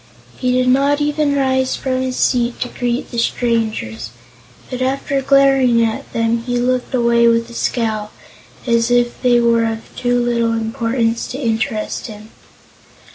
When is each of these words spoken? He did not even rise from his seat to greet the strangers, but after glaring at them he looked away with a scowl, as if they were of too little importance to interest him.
He 0.35 0.51
did 0.51 0.67
not 0.67 0.99
even 0.99 1.35
rise 1.35 1.75
from 1.75 2.01
his 2.01 2.15
seat 2.17 2.59
to 2.61 2.69
greet 2.69 3.11
the 3.11 3.19
strangers, 3.19 4.09
but 4.67 4.81
after 4.81 5.21
glaring 5.21 5.85
at 5.85 6.11
them 6.11 6.41
he 6.41 6.57
looked 6.57 6.95
away 6.95 7.27
with 7.27 7.47
a 7.51 7.53
scowl, 7.53 8.09
as 8.65 8.89
if 8.89 9.21
they 9.21 9.39
were 9.39 9.63
of 9.65 9.95
too 9.95 10.19
little 10.19 10.53
importance 10.53 11.27
to 11.27 11.37
interest 11.39 12.07
him. 12.07 12.31